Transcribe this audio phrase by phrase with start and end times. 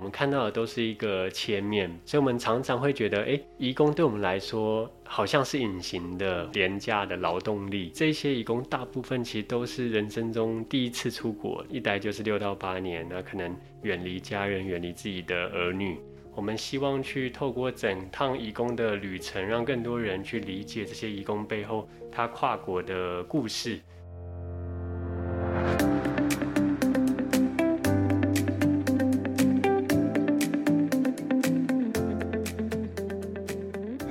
[0.00, 7.90] 我们看到的都是一个切面，所以我们常常会觉得，哎，移工对我们来说好像是隐形的、廉价的劳动力。
[7.94, 15.98] 这些移工大部分其实都是人生中第一次出国，一待就是六到八年，那可能远离家人、远离自己的儿女。
[16.34, 23.78] 我们希望去透过整趟移工的旅程，让更多人去理解这些移工背后他跨国的故事。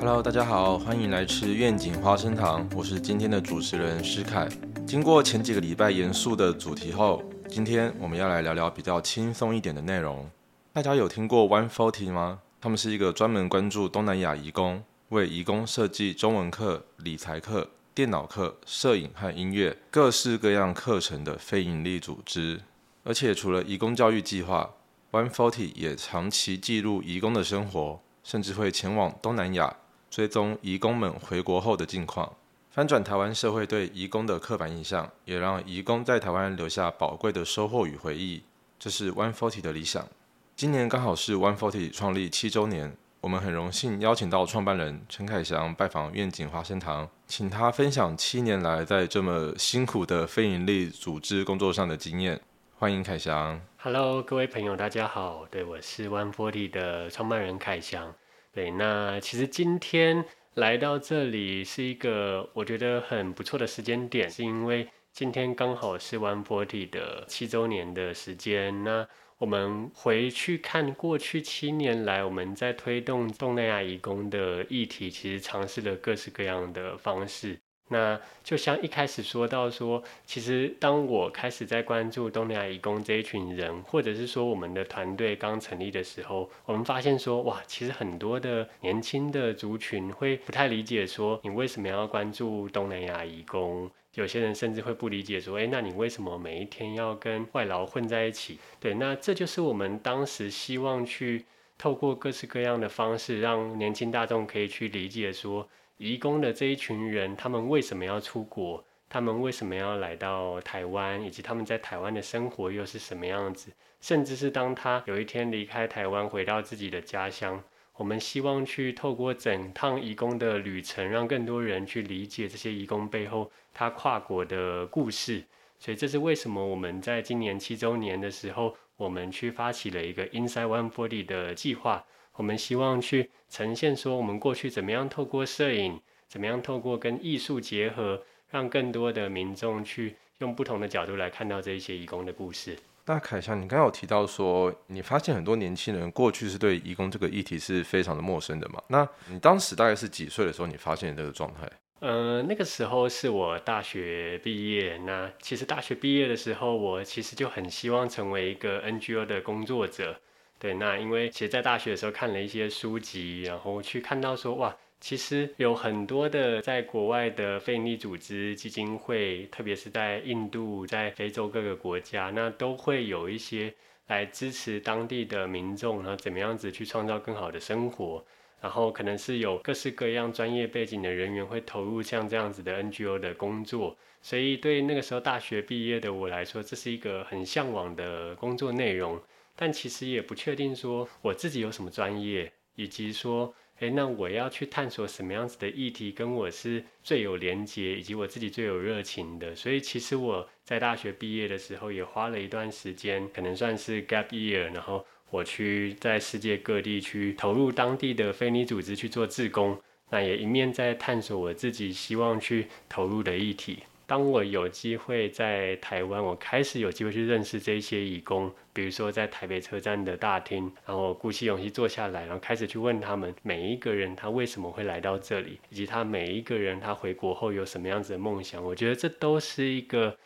[0.09, 4.50] Hello，大家好，欢迎来吃愿景花生糖，我是今天的主持人施凯。
[4.88, 10.27] 经过前几个礼拜严肃的主题后，今天我们要来聊聊比较轻松一点的内容。
[10.73, 12.40] 大家有听过 One Forty 吗？
[12.59, 22.62] 他们是一个专门关注东南亚移工，为移工设计中文课、理财课、电脑课、摄影和音乐各式各样课程的非营利组织。
[23.03, 24.72] 而且除了移工教育计划
[25.12, 29.75] ，One Forty 也长期记录移工的生活，甚至会前往东南亚
[30.10, 32.36] 追踪移工们回国后的近况，
[32.72, 38.44] 翻转台湾社会对移工的刻板印象，也让移工在台湾留下宝贵的收获与回忆。
[38.80, 40.08] 这是 One Forty 的理想。
[40.56, 52.42] 今年刚好是 One Forty 创立七周年，我们很荣幸邀请到创办人陈凯翔拜访愿景花生堂，请他分享七年来在这么辛苦的非营利组织工作上的经验。
[52.78, 53.62] 欢迎凯翔。
[53.78, 55.46] Hello，各位朋友，大家好。
[55.52, 58.14] 对，我是 One Forty 的创办人凯翔。
[58.52, 68.83] 对，那其实今天来到这里是一个我觉得很不错的时间点，是因为今天刚好是 One Forty 的七周年的时间。
[68.83, 77.61] 那我们回去看过去七年来，我们在推动东南亚移工的议题，其实尝试了各式各样的方式。
[77.90, 93.92] 那就像一开始说到说，其实当我开始在关注东南亚移工这一群人，或者是说我们的团队刚成立的时候，我们发现说，哇，其实很多的年轻的族群会不太理解说，你为什么要关注东南亚移工？
[94.16, 101.46] 有些人甚至会不理解，说：“哎，那你为什么每一天要跟外劳混在一起？”对，那这就是我们当时希望去
[101.78, 105.69] 透过各式各样的方式，让年轻大众可以去理解，说
[106.00, 108.82] 移工的这一群人，他们为什么要出国？
[109.10, 111.22] 他们为什么要来到台湾？
[111.22, 113.70] 以及他们在台湾的生活又是什么样子？
[114.00, 117.62] 甚至是当他有一天离开台湾，回到自己的家乡。
[117.98, 125.44] 我们希望去透过整趟移工的旅程，让更多人去理解这些移工背后他跨国的故事。
[125.80, 132.06] 所以这是为什么我们在今年七周年的时候，我们去发起了一个 Inside One Forty 的计划。
[132.39, 142.77] 我们希望去呈现说，我们过去怎么样透过摄影，怎么样透过跟艺术结合，让更多的民众去用不同的角度来看到这一些义工的故事。
[143.07, 148.81] 那凯翔，你刚刚有提到说，你发现很多年轻人过去是对移工这个议题是非常的陌生的嘛？
[148.88, 151.69] 那你当时大概是几岁的时候，你发现这个状态？
[152.00, 154.95] 呃，那个时候是我大学毕业。
[155.00, 160.17] 那其实大学毕业的时候，我其实就很希望成为一个 NGO 的工作者。
[160.59, 164.75] 对，那因为其实，在大学的时候看了一些书籍，然后去看到说，哇。
[165.02, 173.74] 其实有很多的在国外的非营利组织基金会，特别是在印度、在非洲各个国家，那都会有一些
[174.08, 178.22] 来支持当地的民众，然后怎么样子去创造更好的生活。
[178.59, 183.96] 然后可能是有各式各样专业背景的人员会投入像这样子的 NGO 的工作。
[184.22, 189.18] 所以对那个时候大学毕业的我来说，这是一个很向往的工作内容。
[189.59, 193.53] 但其实也不确定说我自己有什么专业，以及说。
[193.81, 199.56] 诶，那我要去探索什么样子的议题跟我是最有连接，以及我自己最有热情的。
[199.56, 213.80] 所以其实我在大学毕业的时候也花了一段时间，可能算是 gap year，然后我去在世界各地去投入当地的非利组织去做志工，那也一面在探索我自己希望去投入的议题。
[214.06, 228.63] 当我有机会在台湾，我开始有机会去认识这些义工，比如说在台北车站的大厅，然后鼓起勇气坐下来，然后开始去问他们每一个人他为什么会来到这里，以及他每一个人他回国后有什么样子的梦想。
[228.63, 230.18] 我觉得这都是一个。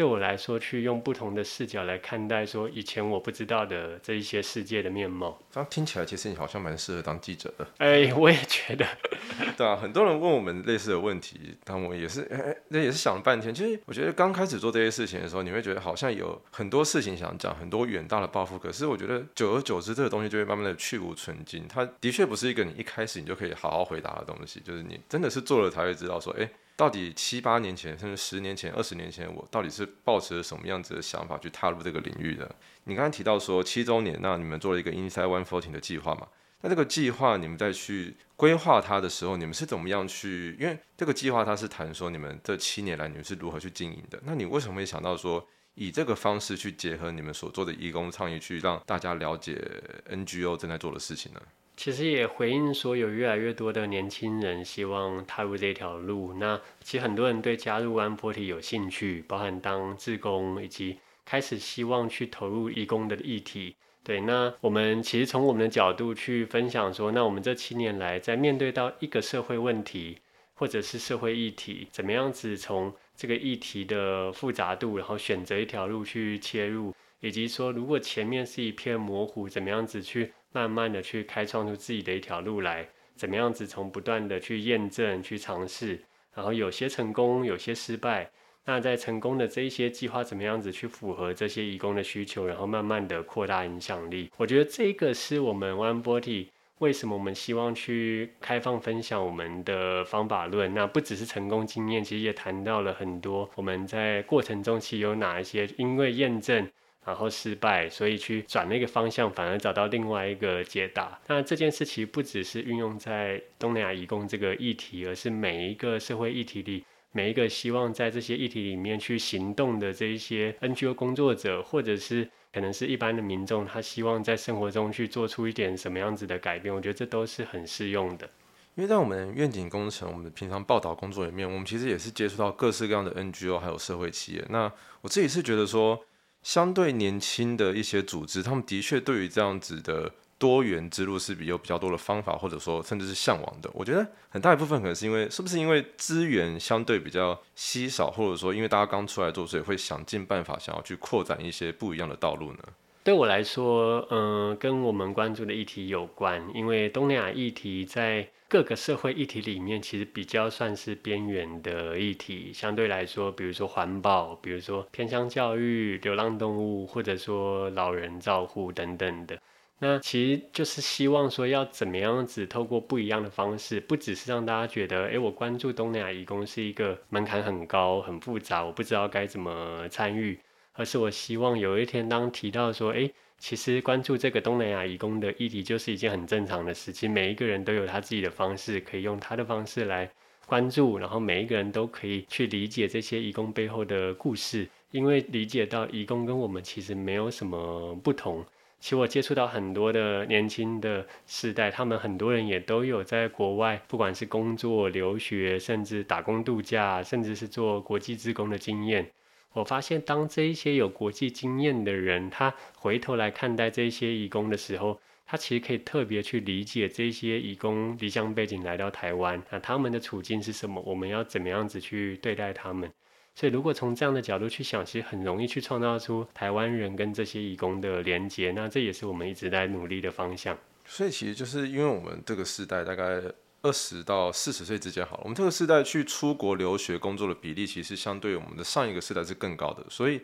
[0.00, 5.38] 对我来说，去用不同的视角来看待说以前我不知道的这一些世界的面貌。
[5.50, 7.68] 这样听起来，其实你好像蛮适合当记者的。
[7.76, 8.86] 哎，我也觉得。
[9.58, 13.54] 对啊，很多人问我们类似的问题，但我也是，哎，那也是想了半天。
[13.54, 18.58] 其实我觉得刚开始做这些事情的时候，你会觉得好像有很多事情想讲，很多远大的抱负。
[18.58, 21.66] 可是我觉得久而久之，这个东西就会慢慢的去无存精。
[21.68, 26.48] 它的确不是一个你一开始你就可以好好回答的东西，就是你真的是做了才会知道说，哎。
[26.80, 32.50] 到底七八年前，甚至十年前、二十年前，我到底是抱持着什么样子的想法去踏入这个领域的？
[32.84, 36.26] 你刚才提到说七周年，那你们做了一个 Inside One Fourteen 的计划嘛？
[36.62, 40.56] 那这个计划你们在去规划它的时候，你们是怎么样去？
[40.58, 44.18] 因为这个计划它是谈说你们这七年来你们是如何去经营的？
[44.24, 49.62] 那你为什么会想到说以这个方式去结合你们所做的义工倡议，去让大家了解
[50.08, 51.42] NGO 正在做的事情呢？
[51.82, 56.34] 其实也回应说，有越来越多的年轻人希望踏入这条路。
[56.34, 63.74] 那其实很多人对加入安波体有兴趣，包含当志工，以及开始希望去投入义工的议题。
[64.04, 70.18] 对，那我们其实从我们的角度去分享说，那我们这七年来在面对到一个社会问题，
[70.52, 80.32] 或者是社会议题，怎么样子从这个议题的复杂度，然后选择一条路去切入，以及说如果前面是一片模糊，怎么样子去。
[80.52, 82.84] 慢慢的去开创出自己的一条路来，
[83.14, 86.02] 怎么样子从不断的去验证、去尝试，
[86.34, 88.28] 然后有些成功，有些失败。
[88.64, 94.28] 那在成功的这一些计划，怎么样子去符合这些义工的需求，然后慢慢的扩大影响力。
[94.36, 100.74] 我觉得这个是我们 One Body 为什么我们希望去开放分享我们的方法论。
[100.74, 106.68] 那不只是成功经验，其实也谈到了很多我们在过程中其实有哪一些因为验证。
[107.04, 111.18] 然后失败，所以去转那个方向，反而找到另外一个解答。
[111.28, 126.72] 那这件事其实不只是运用在东南亚移工这个议题，而是每一个社会议题里，每一个希望在这些议题里面去行动的这一些 NGO 工作者，或者是可能是一般的民众，他希望在生活中去做出一点什么样子的改变。
[126.72, 128.28] 我觉得这都是很适用的。
[128.74, 134.44] 因为在我们愿景工程，我们平常报道工作里面，我们其实也是接触到各式各样的 NGO 还有社会企业。
[134.50, 134.70] 那
[135.00, 135.98] 我自己是觉得说。
[136.42, 143.70] 相对年轻的一些组织，他们的确对于这样子的多元之路是比有比较多的方法，或者说甚至是向往的。
[143.74, 152.58] 我觉得很大一部分可能是因为，是不是因为资源相对比较稀少，或者说因为大家刚出来做，所以会想尽办法想要去扩展一些不一样的道路呢？
[153.04, 158.28] 对我来说，嗯，跟我们关注的议题有关，因为东南亚议题在。
[158.50, 162.52] 各个社会议题里面，其实比较算是边缘的议题。
[162.52, 169.40] 相对来说，比如说环保，比如说偏乡教育、流浪动物，或者说老人照护等等的。
[169.78, 180.36] 那其实就是希望说，要怎么样子透过不一样的方式，不只是让大家觉得，哎，我关注东南亚义工是一个门槛很高、很复杂，我不知道该怎么参与，
[180.72, 183.08] 而是我希望有一天当提到说，哎。
[183.40, 187.10] 其实关注这个东南亚移工的议题，就是一件很正常的事情。
[187.10, 190.08] 每一个人都有他自己的方式，可以用他的方式来
[190.46, 198.44] 关注，然后每一个人都可以去理解这些移工背后的故事，因为理解到移工跟我们其实没有什么不同。
[198.78, 209.10] 其实我接触到很多的年轻的世代，他们很多人也都有在国外，不管是工作、留学，甚至打工度假，甚至是做国际职工的经验。
[209.52, 220.80] 我发现，当这一些有国际经验的人，他回头来看待这些义工的时候，他其实可以特别去理解这些义工离乡背景来到台湾，那他们的处境是什么？
[220.82, 222.88] 我们要怎么样子去对待他们？
[223.34, 228.52] 所以，如果从这样的角度去想，其实很容易去创造出台湾人跟这些义工的连接。
[228.52, 230.56] 那这也是我们一直在努力的方向。
[230.84, 233.20] 所以，其实就是因为我们这个时代大概。
[233.62, 239.84] 二十到四十岁之间好了，我们这个时代去出国留学工作的比例，其实相对我们的上一个时代是更高的。
[239.90, 240.22] 所以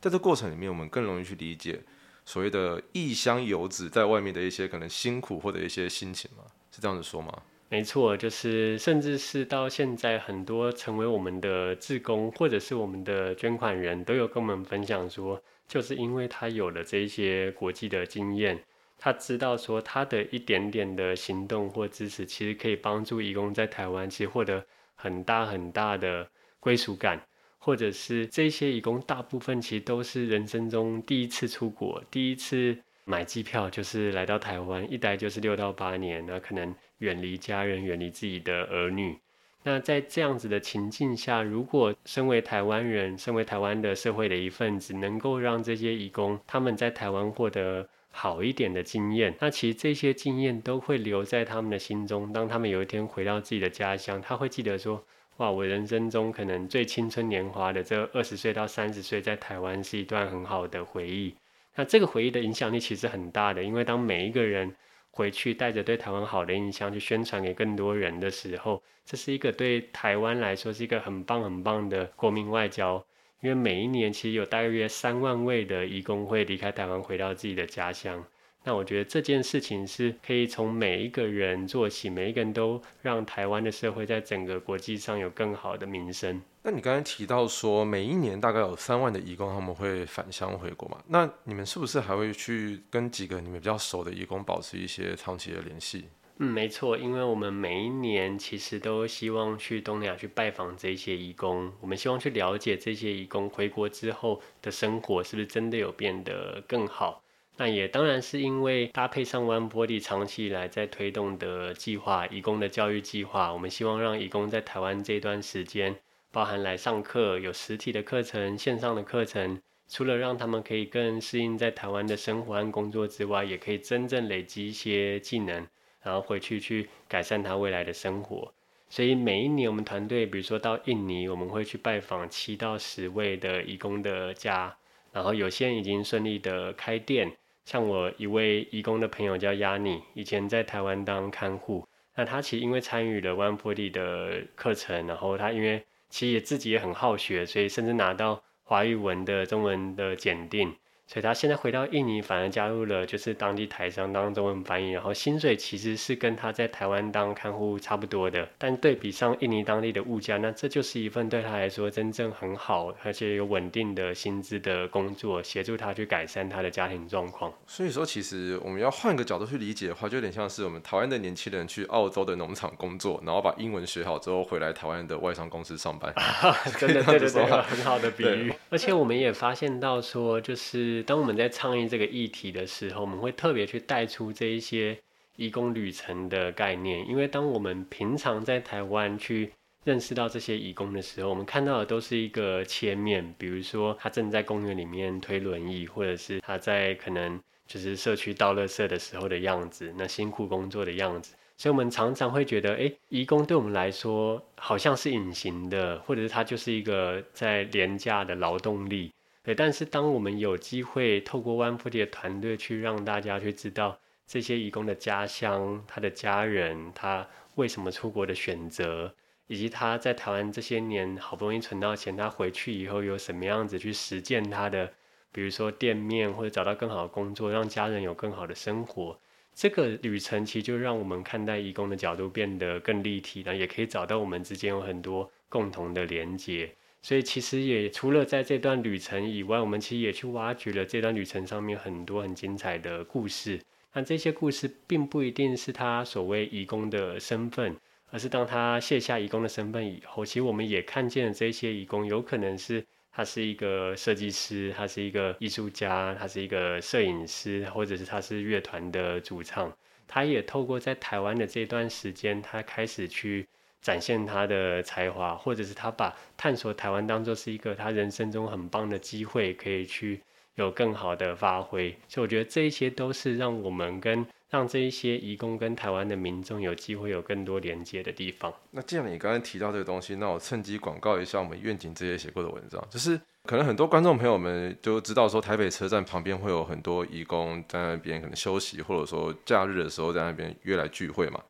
[0.00, 1.82] 在这过程里面，我们更容易去理解
[2.24, 6.44] 所谓的异乡游子在外面的一些可能辛苦或者一些心情嘛？
[6.70, 7.42] 是这样子说吗？
[7.70, 18.58] 没错，就是甚至是到现在，很多成为我们的志工或者是我们的捐款人都有跟我们分享说，就是因为他有了这些国际的经验。
[19.00, 26.28] 他知道说他的一点点的行动或支持，其实可以帮助义工在台湾其实获得很大很大的
[26.58, 27.22] 归属感，
[27.58, 39.16] 或者是这些义工大部分其实都是人生中第一次出国，第一次买机票就是来到台湾，一待就是六到八年，那可能远离家人，远离自己的儿女。
[39.62, 47.88] 那在这样子的情境下，如果身为台湾人，身为台湾的社会的一份子，能够让这些义工他们在台湾获得。
[48.20, 52.32] 好一点的经验，那其实这些经验都会留在他们的心中。
[52.32, 55.04] 当他们有一天回到自己的家乡，他会记得说
[55.38, 61.32] ：“哇，我人生中可能最青春年华的这二十岁到三十岁，在台湾是一段很好的回忆。”
[61.76, 64.74] 那这个回忆的影响力其实很大的，因为当每一个人
[65.12, 73.04] 回去带着对台湾好的印象去宣传给更多人的时候，这是一个对台湾来说是一个很棒很棒的国民外交。
[73.40, 78.24] 因为每一年其实有大约三万位的移工会离开台湾回到自己的家乡，
[78.64, 86.42] 那我觉得这件事情是可以从每一个人做起，每一个人都让台湾的社会在整个国际上有更好的名声。
[86.64, 90.98] 那你刚才提到说，每一年大概有三万的义工他们会返乡回国嘛？
[91.06, 96.06] 那你们是不是还会去跟几个你们比较熟的义工保持一些长期的联系？
[96.40, 107.24] 嗯，没错，因为我们每一年其实都希望去东南亚去拜访这些义工，我们希望去了解这些义工回国之后的生活是不是真的有变得更好。
[107.56, 115.96] 那也当然是因为搭配上 One Body 长期以来在推动的计划，义工的教育计划，我们希望让义工在台湾这段时间，
[116.30, 125.66] 包含来上课，有实体的课程、线上的课程，除了让他们可以更适应在台湾的生活和工作之外，也可以真正累积一些技能。
[126.02, 128.52] 然后回去去改善他未来的生活，
[128.88, 134.76] 所以每一年我们团队，比如说到印尼，我们会去拜访七到十位的义工的家，
[135.12, 137.32] 然后有些人已经顺利的开店，
[137.64, 150.74] 像我一位义工的朋友叫亚尼，以前在台湾当看护，那他其实因为参与了 One Body 的课程，然后他因为其实也自己也很好学，所以甚至拿到华语文的中文的检定。
[151.10, 167.50] 所以他现在回到印尼，反而加入了就是当地台商当中文翻译，然后薪水其实是跟他在台湾当看护差不多的，但对比上印尼当地的物价，那这就是一份对他来说真正很好而且有稳定的薪资的工作，协助他去改善他的家庭状况。
[167.66, 176.12] 所以说，其实我们要换个角度去理解的话，就有点像是我们台湾的年轻人去澳洲的农场工作，然后把英文学好之后回来台湾的外商公司上班。
[176.78, 178.52] 真的，对对对，很好的比喻。
[178.68, 180.97] 而且我们也发现到说，就是。
[181.02, 184.98] 当我们在倡议这个议题的时候，我们会特别去带出这一些
[185.36, 189.52] 义工旅程的概念，因为当我们平常在台湾去
[189.84, 209.12] 认识到这些义工的时候，我们看到的都是一个切面，比如说他正在公园里面推轮椅，或者是他在可能就是社区倒垃圾的时候的样子，那辛苦工作的样子，所以我们常常会觉得，哎，义工对我们来说好像是隐形的，或者是他就是一个在廉价的劳动力。
[209.48, 219.14] 对，但是当我们有机会透过 One4D 的团队去让大家去知道这些义工的家乡、他的家人、他为什么出国的选择，
[219.46, 224.92] 以及他在台湾这些年好不容易存到钱，他回去以后有什么样子去实践他的，
[225.32, 229.18] 比如说店面或者找到更好的工作，让家人有更好的生活，
[229.54, 236.74] 这个旅程其实就让我们看待义工的角度变得更立体，然后也可以找到我们之间有很多共同的连接。
[237.08, 243.58] 所以其实也除了在这段旅程以外，我们其实也去挖掘了这段旅程上面很多很精彩的故事。
[243.94, 247.74] 那这些故事并不一定是他所谓义工的身份，
[248.10, 259.74] 而是当他卸下义工的身份以后，其实我们也看见了这些义工有可能是他是一个设计师，他是一个艺术家，他是一个摄影师，或者是他是乐团的主唱。
[260.06, 263.48] 他也透过在台湾的这段时间，他开始去。
[263.80, 270.20] 展现他的才华，或者是他把探索台湾当做是一个他人生中很棒的机会，可以去
[270.56, 271.96] 有更好的发挥。
[272.08, 278.52] 所以我觉得这一些都是让我们跟让这一些移工跟台湾的民众有机会有更多连接的地方。
[278.72, 291.40] 那既然你刚刚提到这个东西，那我趁机广告一下我们愿景这些写过的文章，就是可能很多观众朋友们都知道说台北车站旁边会有很多移工在那边可能休息，或者说假日的时候在那边约来聚会嘛。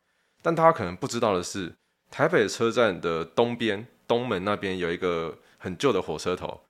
[0.41, 1.73] 但大家可能不知道的是。
[2.09, 6.61] 台北车站的东边东门那边有一个很旧的火车头，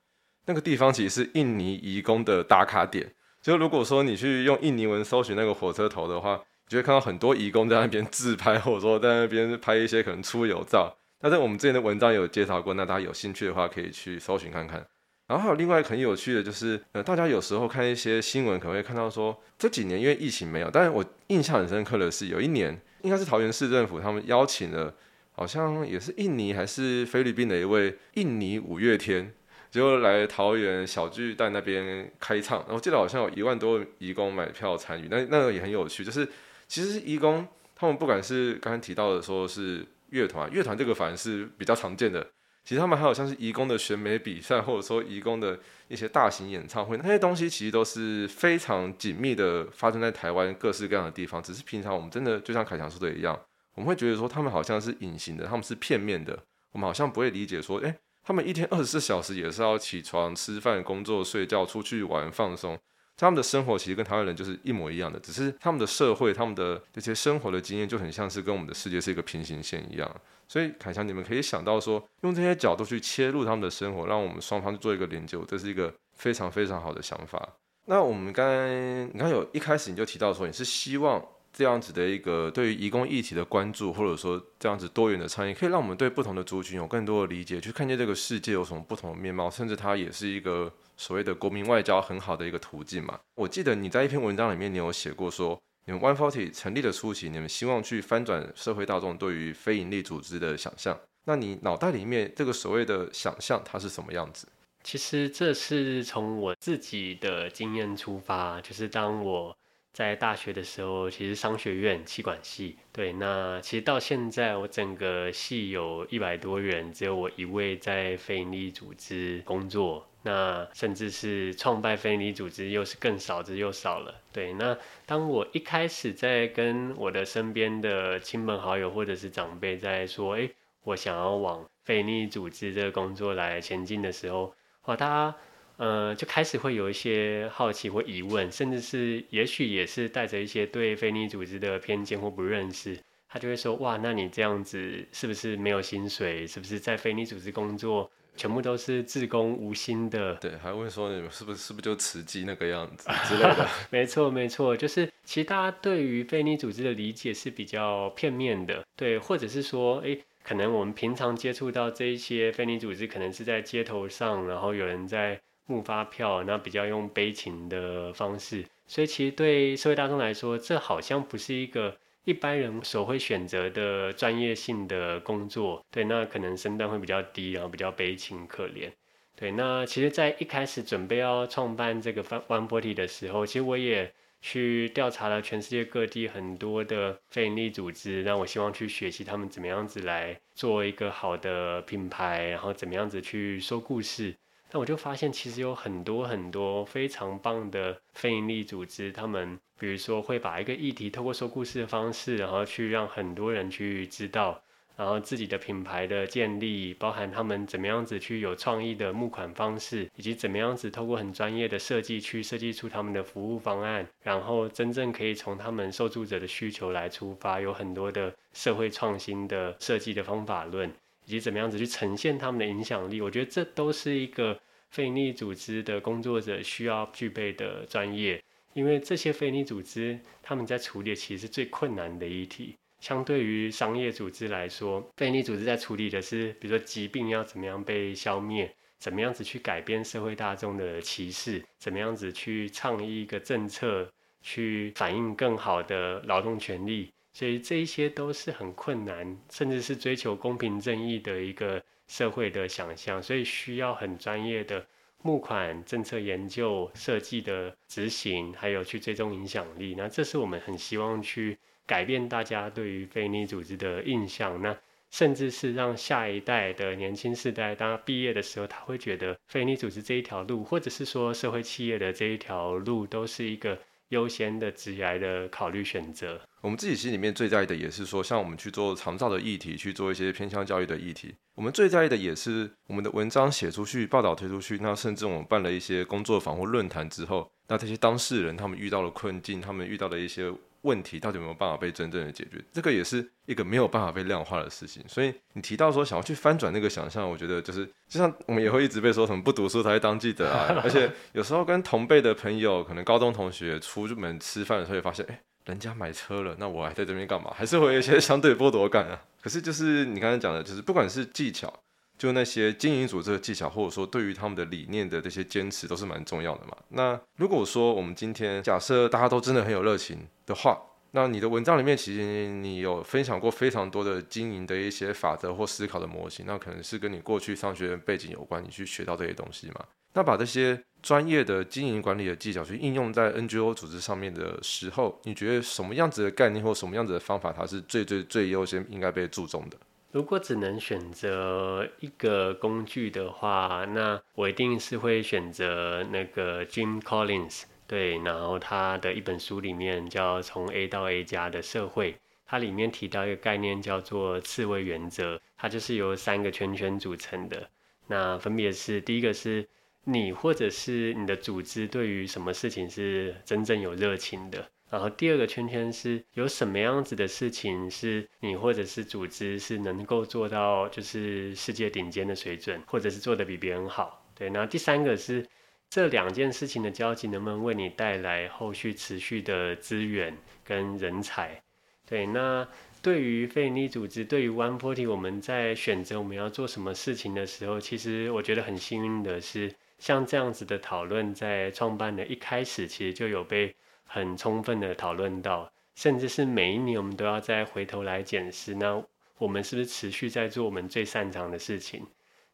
[0.46, 3.14] 那个地方其实是印尼移工的打卡点。
[3.42, 10.94] 就如果说你去用印尼文搜寻那个火车头的话，你就会看到很多移工在那边自拍，或者说在那边拍一些可能出游照。
[11.22, 14.86] 但是我们之前的文章有介绍过，那大家有兴趣的话可以去搜寻看看。
[15.28, 24.94] 然后还有另外很有趣的就是，呃，大家有时候看一些新闻，可能会看到说这几年因为疫情没有，但是我印象很深刻的是有一年，应该是桃园市政府他们邀请了。
[25.40, 29.34] 好像也是印尼还是菲律宾的一位印尼五月天，
[29.72, 32.60] 就来桃园小巨蛋那边开唱。
[32.68, 36.04] 然后记得好像有一万多义工买票参与，那那个也很有趣。
[36.04, 36.28] 就是
[36.68, 42.28] 其实义工他们不管是刚刚提到的说是乐团，乐团这个反而是比较常见的。
[42.66, 51.42] 其实他们还有像是义工的选美比赛，或者说义工的一些大型演唱会，那些东西其实都是非常紧密的发生在台湾各式各样的地方。
[51.42, 53.40] 只是平常我们真的就像凯强说的一样。
[53.80, 56.38] 我们会觉得说他们好像是隐形的，他们是片面的。
[56.74, 62.78] 我们好像不会理解说，诶，他们一天二十四小时也是要起床、吃饭、工作、睡觉、出去玩、放松。
[63.16, 70.14] 他们的生活其实跟台湾人就是一模一样的，只是他们的社会、他们的这些生活的经验就很像是跟我们的世界是一个平行线一样。
[70.46, 77.56] 所以凯翔，你们可以想到说，用这些角度去切入他们的生活，让我们双方去做一个连接，这是一个非常非常好的想法。
[77.86, 81.26] 那我们刚才你看有一开始你就提到说你是希望。
[81.60, 93.20] 这样子的一个对于移工议题的关注，或者说这样子多元的参与，可以让我们对不同的族群有更多的理解，去看见这个世界有什么不同的面貌，甚至它也是一个所谓的国民外交很好的一个途径嘛。
[93.36, 100.98] 我记得你在一篇文章里面，你有写过说，你们 One Forty 成立的初期，你们希望去翻转社会大众对于非营利组织的想象。
[101.26, 104.48] 那你脑袋里面这个所谓的想象，它是什么样子？
[104.82, 109.54] 其实这是从我自己的经验出发，就是当我。
[110.00, 124.16] 在大学的时候，其实商学院气管系，对，那其实到现在我整个系有一百多人，只有我一位在非营利组织工作，那甚至是创办非营利组织又是更少之又少了。
[124.32, 130.50] 对，那当我一开始在跟我的身边的亲朋好友或者是长辈在说，哎，
[130.84, 135.36] 我想要往非营利组织这个工作来前进的时候，哇，大家。
[135.80, 146.46] 呃，就开始会有一些好奇或疑问，甚至是也许也是带着一些对非利组织的偏见或不认识，他就会说：哇，那你这样子是不是没有薪水？
[146.46, 150.36] 是不是在非利组织工作全部都是自工无薪的？
[150.36, 153.66] 对，还会说你们是不是是不是就慈济那个样子 之类的？
[153.90, 165.40] 没错，没错，就是其实大家对于非利组织的理解是比较片面的，对，或者是说，哎，可能我们平常接触到这一些非利组织，可能是在街头上，然后有人在。
[165.70, 171.96] 募发票，那比较用悲情的方式，所以其实对社会大众来说，这好像不是一个
[172.26, 175.86] 一般人所会选择的专业性的工作。
[175.92, 178.92] 对，那可能身段会比较低，然后比较悲情可怜。
[179.36, 184.12] 对，那其实，在一开始准备要创办这个 One Body 的时候，其实我也
[184.42, 194.36] 去调查了全世界各地很多的非营利组织，那我希望去学习他们怎么样子来做一个好的品牌，然后怎么样子去说故事。
[194.72, 204.62] 那我就发现，其实有很多很多非常棒的非营利组织，他们比如说会把一个议题透过说故事的方式，然后去让很多人去知道，
[204.96, 220.94] 然后自己的品牌的建立，包含他们怎么样子去有创意的募款方式，以及怎么样子透过很专业的设计去设计出他们的服务方案，然后真正可以从他们受助者的需求来出发，有很多的社会创新的设计的方法论。
[221.26, 228.42] 以及怎么样子去呈现他们的影响力，我觉得这都是一个非营利组织的工作者需要具备的专业。
[228.74, 244.08] 因为这些非营利组织他们在处理其实是最困难的议题，相对于商业组织来说，非营利组织在处理的是，比如说疾病要怎么样被消灭，怎么样子去改变社会大众的歧视，怎么样子去倡议一个政策，
[244.44, 247.12] 去反映更好的劳动权利。
[247.40, 254.86] 所以这一些都是很困难，甚至是追求公平正义的一个社会的想象，所以需要很专业的
[255.24, 259.96] 募款、政策研究、设计的执行，还有去追踪影响力。
[259.98, 264.78] 那这是我们很希望去改变大家对于非利组织的印象，那
[265.10, 273.80] 甚至是让下一代的年轻世代，当他毕业的时候，他会觉得非利组织这一条路，或者是说社会企业的这一条路，都是一个。
[274.10, 290.52] 优先的职业的考虑选择，我们自己心里面最在意的也是说，像我们去做长照的议题，去做一些偏向教育的议题，我们最在意的也是我们的文章写出去，报道推出去，那甚至我们办了一些工作坊或论坛之后，那这些当事人他们遇到了困境，他们遇到的一些。
[290.82, 292.64] 问题到底有没有办法被真正的解决？
[292.72, 295.04] 这个也是一个没有办法被量化的事情。
[295.08, 300.80] 所以你提到说想要去翻转那个想象，我觉得就是就像我们也会一直被说什么不读书才会当记者啊。
[300.84, 307.52] 而且有时候跟同辈的朋友，可能高中同学出门吃饭的时候，也发现哎，人家买车了，那我还在这边干嘛？
[307.56, 309.22] 还是会有一些相对剥夺感啊。
[309.42, 311.74] 可是就是你刚才讲的，就是不管是技巧。
[312.20, 316.76] 就那些经营组织的技巧，或者说对于他们的理念的这些坚持，都是蛮重要的嘛。
[316.90, 320.78] 那如果说我们今天假设大家都真的很有热情的话，
[321.12, 329.86] 那你的文章里面其实你有分享过非常多的经营的一些法则或思考的模型，那可能是跟你过去上学背景有关，你去学到这些东西嘛。
[330.14, 339.78] 那把这些专业的经营管理的技巧去应用在 NGO 组织上面的时候，你觉得什么样子的概念或什么样子的方法，它是最最最优先应该被注重的？
[340.12, 352.14] 如果只能选择一个工具的话，那我一定是会选择那个 Jim Collins，对，然后他的一本书里面叫《从 A 到 A 加的社会》，
[352.46, 357.70] 它里面提到一个概念叫做刺猬原则，它就是由三个圈圈组成的，
[358.08, 359.68] 那分别是第一个是
[360.06, 364.68] 你或者是你的组织对于什么事情是真正有热情的。
[364.90, 374.26] 然后第二个圈圈是有什么样子的事情是你或者是组织是能够做到就是世界顶尖的水准，或者是做的比别人好。
[374.34, 375.46] 对，然后第三个是
[375.90, 381.62] 这两件事情的交集能不能为你带来后续持续的资源跟人才？
[382.08, 382.68] 对，那
[383.02, 393.76] 对于非营利组织，对于 One Forty，我们在选择我们要做什么事情的时候，其实我觉得很幸运的是，像这样子的讨论，在创办的一开始，其实就有被
[394.12, 399.02] 很充分的讨论到，甚至是每一年我们都要再回头来检视，那
[399.38, 402.06] 我们是不是持续在做我们最擅长的事情？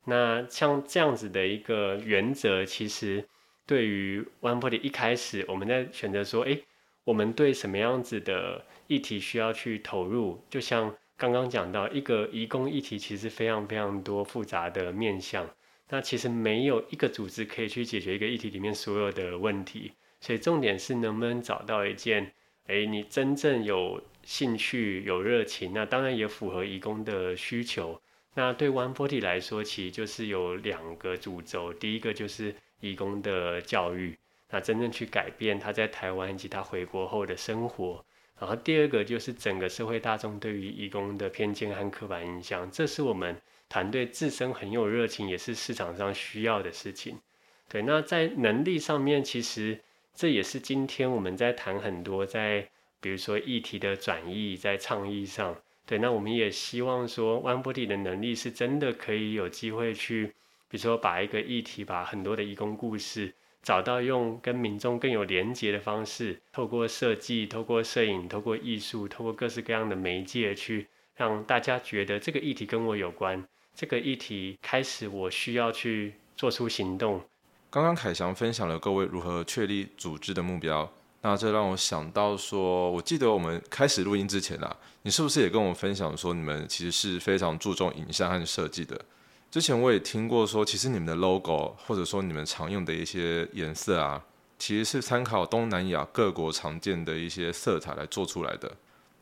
[0.03, 3.25] 那像这样子的一个原则，其实
[3.65, 6.59] 对于 One Forty 一开始，我们在选择说，哎，
[7.05, 10.43] 我们对什么样子的议题需要去投入？
[10.49, 15.49] 就像刚刚讲到，一个移工议题其实非常非常多复杂的面向，
[15.89, 19.93] 那其实没有一个组织可以去解决一个议题里面所有的问题，
[20.25, 22.33] 所以重点是能不能找到一件，
[22.65, 28.01] 哎，你真正有兴趣、有热情，那当然也符合义工的需求。
[28.33, 31.71] 那对 One Forty 来说，其实就是有两个主轴。
[31.71, 34.17] 第一个就是义工的教育，
[34.49, 38.03] 那真正去改变他在台湾以及他回国后的生活。
[38.39, 47.15] 然后第二个就是整个社会大众对于义工的偏见和刻板印象，这是我们团队自身很有热情，也是市场上需要的事情。
[47.69, 49.79] 对，那在能力上面，其实
[50.15, 52.69] 这也是今天我们在谈很多，在
[53.01, 55.55] 比如说议题的转移，在倡议上。
[55.85, 60.27] 对，那我们也希望说，One Body 的能力是真的可以有机会去，
[60.69, 77.21] 比如说把一个议题，把很多的义工故事，找到用跟民众更有连结的方式，透过设计、透过摄影、透过艺术、透过各式各样的媒介，去让大家觉得这个议题跟我有关，这个议题开始我需要去做出行动。
[77.75, 80.89] 刚刚凯翔分享了各位如何确立组织的目标。
[81.23, 88.97] 那这让我想到说，我记得我们开始录音之前啊，你是不是也跟我分享说，你们其实是非常注重影像和设计的？
[89.51, 94.23] 之前我也听过说，其实你们的 logo 或者说你们常用的一些颜色啊，
[94.57, 98.71] 其实是参考东南亚各国常见的一些色彩来做出来的。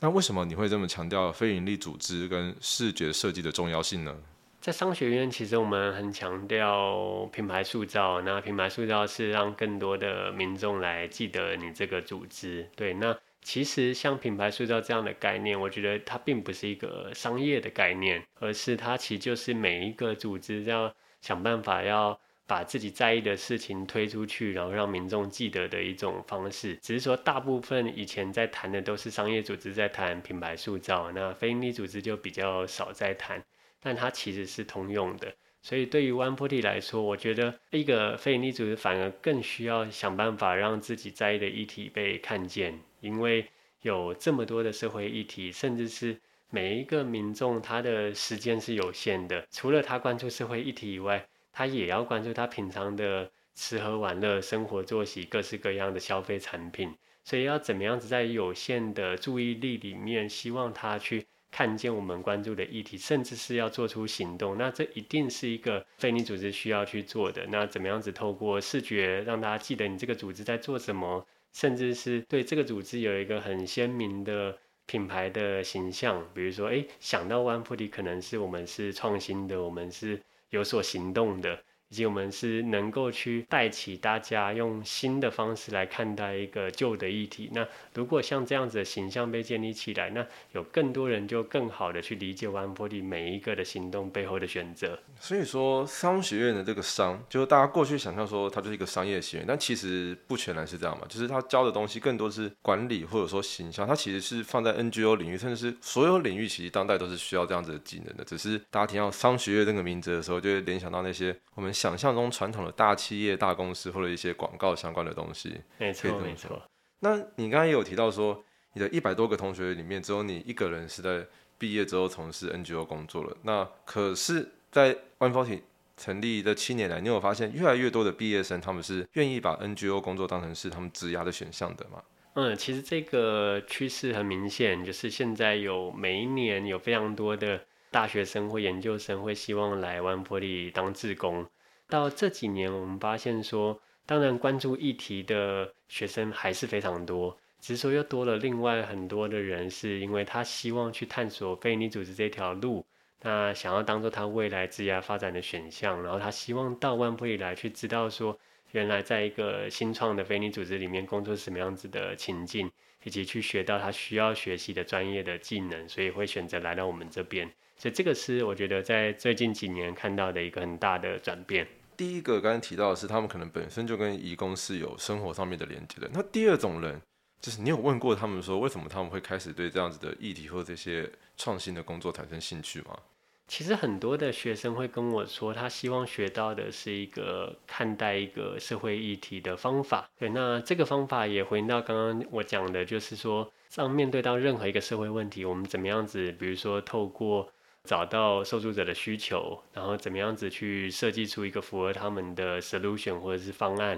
[0.02, 4.16] 那为什么你会这么强调非营利组织跟视觉设计的重要性呢？
[4.64, 8.22] 在商学院，其实我们很强调品牌塑造。
[8.22, 12.66] 那品牌塑造是让更多的民众来记得你这个组织。
[12.74, 26.78] 对，那其实像品牌塑造这样的概念，我觉得它并不是一个商业的概念，而是它其实就是每一个组织要想办法要把自己在意的事情推出去，然后让民众记得的一种方式。
[26.78, 33.44] 只是说，大部分以前在谈的都是商业组织在谈品牌塑造，那非营利组织就比较少在谈。
[33.84, 43.46] 但它其实是通用的，所以对于 One Forty 来说，我觉得一个非营利组织反而更需要想办法让自己在意的议题被看见，因为
[43.82, 46.18] 有这么多的社会议题，甚至是
[46.50, 61.26] 每一个民众他的时间是有限的，除了他关注社会议题以外，他也要关注他平常的吃喝玩乐、生活作息、各式各样的消费产品，所以要怎么样子在有限的注意力里面，希望他去。
[61.56, 67.46] 看见我们关注的议题，甚至是要做出行动，那这一定是一个非你组织需要去做的。
[67.46, 81.64] 那怎么样子透过视觉让大家记得你这个组织在做什么，甚至是对这个组织有一个很鲜明的品牌的形象，比如说，哎，想到 One Forty 可能是我们是创新的，我们是有所行动的。
[81.94, 87.52] 以及我们是能够去带起大家用新的方式来看待一个旧的议题。
[87.54, 94.98] 那如果像这样子的形象被建立起来，那有更多人就更好的去理解 One Body 每一个的行动背后的选择。
[95.20, 101.06] 所以说，商学院的这个商，就是大家过去想象说它就是一个商业学院，但其实不全然是这样嘛。
[101.08, 108.24] 就是他教的东西更多是管理或者说形象，它其实是放在 NGO 领域，甚至是所有领域，其实当代都是需要这样子的技能的。
[108.24, 111.72] 只是大家听到商学院这个名字的时候，就会联想到那些我们。
[111.84, 116.62] 想象中传统的大企业、大公司或者一些广告相关的东西，没错没错。
[117.02, 118.42] 那你刚才也有提到说，
[118.72, 123.36] 你的一百多个同学里面，只有你一个人是在毕业之后从事 NGO 工作了。
[123.42, 125.60] 那可是，在 One Forty
[125.98, 132.02] 成立的七年来，你有发现越来越多的毕业生，他们是愿意把 NGO 工作当成是他们职涯的选项的吗？
[132.36, 137.60] 嗯，其实这个趋势很明显，就是现在有每一年有非常多的
[137.92, 141.46] 大学生或研究生会希望来 One Forty 当志工。
[141.94, 152.84] 到这几年，我们发现说，当然关注议题的学生还是非常多，只是说又多了另外很多的人，是因为他希望去探索非你组织这条路，
[153.22, 158.36] 那想要当做他未来职业发展的选项，然后他希望到万普里来去知道说，
[158.72, 162.72] 原来在一个新创的非你组织里面工作是什么样子的情境，
[163.04, 167.48] 以及去学到他需要学习的专业的技能，所以会选择来到我们这边。
[167.78, 171.68] 所以这个是我觉得在最近几年看到的一个很大的转变。
[171.96, 176.10] 第一个刚刚提到的是，他们可能本身就跟义工是有生活上面的连接的。
[176.14, 177.02] 那第二种人，
[177.40, 182.98] 就是你有问过他们说，为什么他们会开始对这样子的议题或这些创新的工作产生兴趣吗？
[183.46, 190.10] 其实很多的学生会跟我说，他希望学到的是一个看待一个社会议题的方法。
[190.18, 197.52] 对，那这个方法也回应到刚刚我讲的，就是说，当面对到任何一个社会问题，我们怎么样子，比如说透过
[197.84, 203.92] 找到受助者的需求，然后怎么样子去设计出一个符合他们的 solution 或者是方案，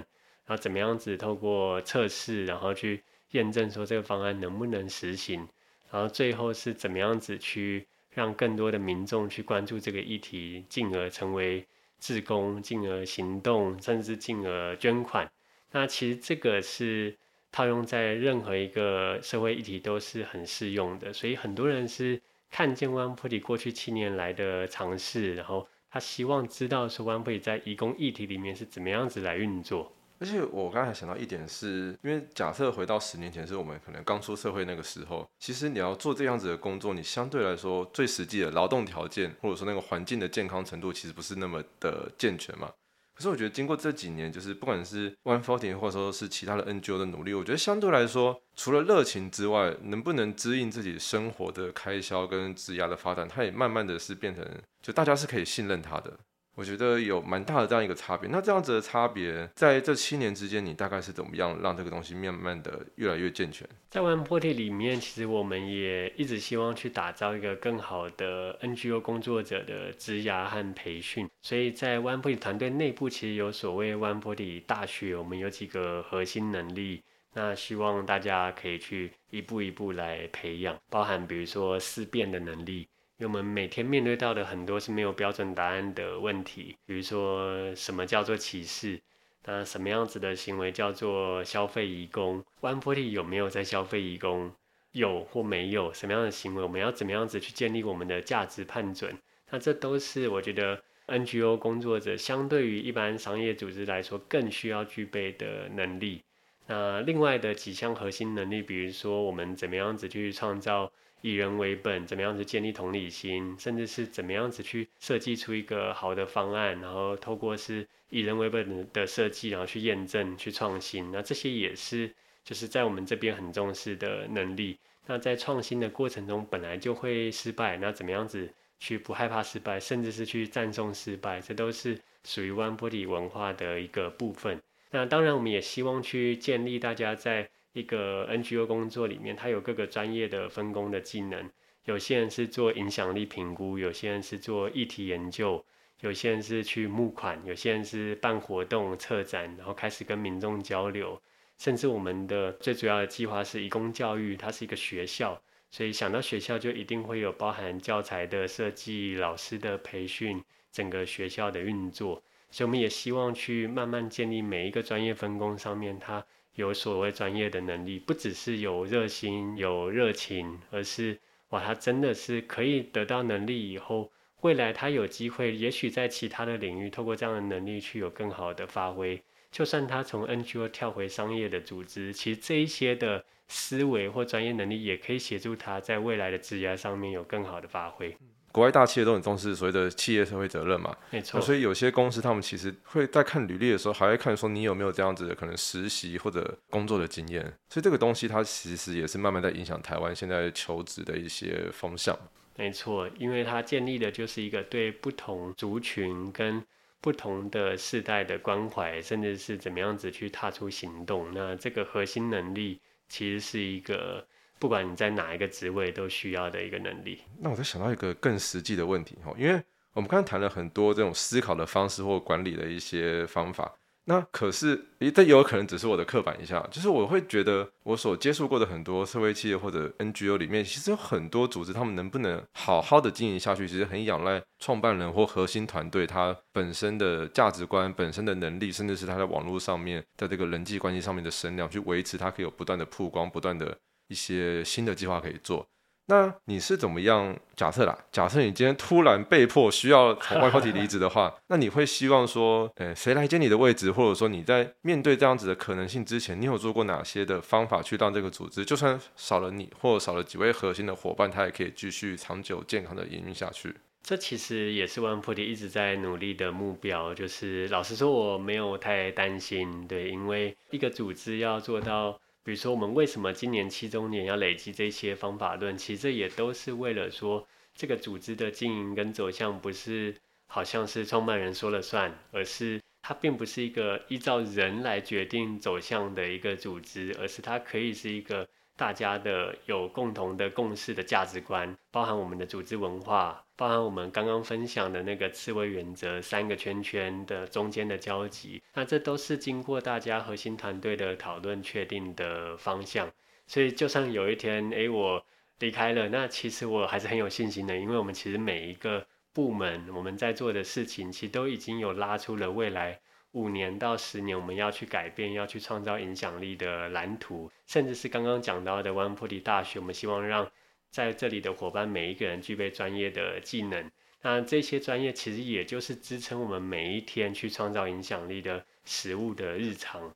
[0.44, 5.48] 然后怎么样子透过测试，然后去验证说这个方案能不能实行，
[5.90, 7.86] 然后最后是怎么样子去。
[8.16, 11.66] 让更多的民众去关注这个议题，进而成为
[12.00, 15.30] 志工，进而行动，甚至进而捐款。
[15.70, 17.14] 那其实这个是
[17.52, 21.12] 套用在任何一个社会议题都是很适用的。
[21.12, 22.18] 所以很多人是
[22.50, 29.92] 看见湾坡里过去七年来的尝试，然后他希望知道说湾坡里在移工议题里面是怎么样子来运作。
[30.18, 42.72] 而且我刚才想到一点是，因为假设回到十年前，是我们可能刚出社会那个时候，其实你要做这样子的工作，你相对来说最实际的劳动条件，或者说那个环境的健康程度，其实不是那么的健全嘛。
[43.16, 54.46] 可是我觉得经过这几年，就是不管是 One Forty 或者说是其他的 NGO 的努力，我觉得相对来说，除了热情之外，能不能支应自己生活的开销跟职业的发展，它也慢慢的是变成，
[54.82, 56.18] 就大家是可以信任他的。
[56.56, 58.28] 我觉得有蛮大的这样一个差别。
[58.30, 63.68] 那这样子的差别，在这七年之间，你大概是怎么样让这个东西慢慢的越来越健全？
[63.90, 71.28] 在万坡体里面，其实我们也一直希望去打造一个更好的 NGO 工作者的职涯和培训。
[71.42, 77.02] 所以在万坡体团队内部，其实有所谓万坡体大学，我们有几个核心能力，
[77.34, 82.88] 那希望大家可以去一步一步来培养，包含比如说思辨的能力。
[83.18, 89.00] 因为我们每天面对到的很多是没有标准答案的问题，比如说什么叫做歧视，
[89.46, 94.52] 那什么样子的行为叫做消费移工？One Forty 有没有在消费移工？
[94.92, 95.90] 有或没有？
[95.94, 96.62] 什么样的行为？
[96.62, 99.16] 我们要怎么样子去建立我们的价值判准？
[99.50, 106.22] 那这都是我觉得 NGO 工作者相对于一般商业组织来说更需要具备的能力。
[106.66, 110.92] 那另外的几项核心能力，比如说我们怎么样子去创造。
[111.26, 122.08] 以人为本，怎么样子建立同理心，甚至是怎么样子去设计出一个好的方案，然后透过是以人为本的设计，然后去验证、去创新，那这些也是
[122.44, 124.78] 就是在我们这边很重视的能力。
[125.04, 134.62] 那在创新的过程中，本来就会失败，那怎么样子去不害怕失败，甚至是去赞颂失败，这都是属于 One Body 文化的一个部分。
[134.92, 137.48] 那当然，我们也希望去建立大家在。
[137.76, 141.50] 一个 NGO 工作里面，它有各个专业的分工的技能。
[141.84, 145.62] 有些人是做影响力评估，有些人是做议题研究，
[146.00, 151.20] 有些人是去募款，有些人是办活动、策展，然后开始跟民众交流。
[151.58, 155.38] 甚至我们的最主要的计划是义工教育，它是一个学校，
[155.70, 162.22] 所以想到学校就一定会有包含教材的设计、老师的培训、整个学校的运作。
[162.50, 166.24] 所以我们也希望去慢慢建立每一个专业分工上面它。
[166.56, 171.18] 有所谓专业的能力，不只是有热心、有热情，而是
[171.50, 179.22] 哇，他真的是可以得到能力以后，未来他有机会，也许在其他的领域，透过这样的能力去有更好的发挥。
[179.52, 188.16] 就算他从 NGO 跳回商业的组织，其实这一些的思维或专业能力，也可以协助他在未来的职业上面有更好的发挥。
[188.56, 191.38] 国外大企业都很重视所谓的企业社会责任嘛，没错。
[191.38, 197.42] 所以有些公司他们其实会在看履历的时候，还会看说你有没有这样子的可能实习或者工作的经验。
[197.68, 202.18] 所以这个东西它其实也是慢慢在影响台湾现在求职的一些风向。
[202.56, 206.64] 没错，因为它建立的就是一个对不同族群跟
[207.02, 211.30] 不同的世代的关怀，甚至是怎么样子去踏出行动。
[211.34, 214.26] 那这个核心能力其实是一个。
[214.58, 217.20] 不管你在哪一个职位，都需要的一个能力。
[217.40, 223.72] 那我在想到一个更实际的问题哈，因为我们刚才谈了很多这种思考的方式或管理的一些方法。
[224.08, 243.76] 那可是，诶，这也有可能只是我的刻板印象，就是我会觉得我所接触过的很多社会企业或者 NGO 里面，其实有很多组织，他们能不能好好的经营下去，其实很仰赖创办人或核心团队他本身的价值观、本身的能力，甚至是他在网络上面在这个人际关系上面的声量，去维持他可以有不断的曝光、不断的。
[244.08, 245.66] 一些新的计划可以做，
[246.08, 247.36] 那你是怎么样？
[247.56, 253.90] 假设啦，假设你今天突然被迫需要从外科体离职的话， 那你会希望说，呃，谁来接你的位置？
[253.90, 263.74] 或者说你在面对这样子的可能性之前，你有做过哪些的方法去让这个组织，就算少了你或少了几位核心的伙伴，它也可以继续长久健康的营运下去？
[264.02, 267.12] 这其实也是万菩提一直在努力的目标。
[267.12, 280.14] 就是老实说，我没有太担心，对，因为一个组织要做到，比如说我们为什么今年七周年要累积这些方法论，其实这也都是为了说，这个组织的经营跟走向不是
[280.46, 288.48] 好像是创办人说了算，而是它并不是一个依照人来决定走向的一个组织，而是它可以是一个。
[288.76, 303.10] 大家的有共同的共识的价值观，包含我们的组织文化，包含我们刚刚分享的那个刺猬原则三个圈圈的中间的交集，那这都是经过大家核心团队的讨论确定的方向。
[303.46, 305.24] 所以，就算有一天，诶，我
[305.60, 313.00] 离开了，那其实我还是很有信心的，因为我们其实每一个部门我们在做的事情，其实都已经有拉出了未来。
[313.36, 320.50] 五年到十年，我们要去改变，要去创造影响力的蓝图，甚至是刚刚讲到的湾普里大学，我们希望让
[320.90, 323.90] 在这里的伙伴每一个人具备专业的技能。
[324.22, 330.10] 那这些专业其实也就是支撑我们每一天去创造影响力的食物的日常。